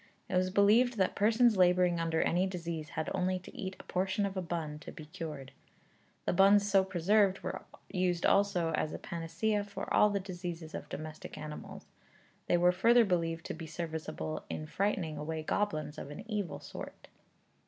It 0.29 0.35
was 0.35 0.49
believed 0.49 0.97
that 0.97 1.13
persons 1.15 1.57
labouring 1.57 1.99
under 1.99 2.23
any 2.23 2.47
disease 2.47 2.89
had 2.97 3.11
only 3.13 3.37
to 3.37 3.55
eat 3.55 3.75
a 3.79 3.83
portion 3.83 4.25
of 4.25 4.35
a 4.35 4.41
bun 4.41 4.79
to 4.79 4.91
be 4.91 5.05
cured. 5.05 5.51
The 6.25 6.33
buns 6.33 6.67
so 6.67 6.83
preserved 6.83 7.41
were 7.41 7.61
used 7.87 8.25
also 8.25 8.71
as 8.71 8.93
a 8.93 8.97
panacea 8.97 9.63
for 9.63 9.93
all 9.93 10.09
the 10.09 10.19
diseases 10.19 10.73
of 10.73 10.89
domestic 10.89 11.37
animals. 11.37 11.85
They 12.47 12.57
were 12.57 12.71
further 12.71 13.05
believed 13.05 13.45
to 13.45 13.53
be 13.53 13.67
serviceable 13.67 14.43
in 14.49 14.65
frightening 14.65 15.19
away 15.19 15.43
goblins 15.43 15.99
of 15.99 16.09
an 16.09 16.25
evil 16.27 16.59
sort. 16.59 17.07